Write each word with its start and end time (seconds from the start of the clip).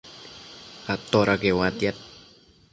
atoda 0.93 1.35
queuatiad? 1.41 1.95